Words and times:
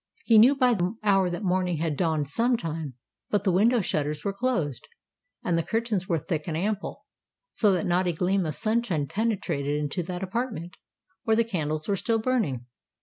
He 0.25 0.39
knew 0.39 0.55
by 0.55 0.73
the 0.73 0.95
hour 1.03 1.29
that 1.29 1.43
morning 1.43 1.77
had 1.77 1.95
dawned 1.95 2.27
some 2.27 2.57
time; 2.57 2.95
but 3.29 3.43
the 3.43 3.51
window 3.51 3.81
shutters 3.81 4.25
were 4.25 4.33
closed, 4.33 4.87
and 5.43 5.55
the 5.59 5.63
curtains 5.63 6.07
were 6.09 6.17
thick 6.17 6.47
and 6.47 6.57
ample, 6.57 7.05
so 7.51 7.71
that 7.73 7.85
not 7.85 8.07
a 8.07 8.11
gleam 8.11 8.47
of 8.47 8.55
sunshine 8.55 9.05
penetrated 9.05 9.79
into 9.79 10.01
that 10.01 10.23
apartment, 10.23 10.75
where 11.21 11.35
the 11.35 11.43
candles 11.43 11.87
were 11.87 11.95
still 11.95 12.17
burning. 12.17 12.65